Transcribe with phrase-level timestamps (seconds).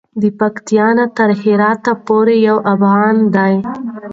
[0.21, 3.55] د پکتیا نه تر هراته پورې یو افغان دی.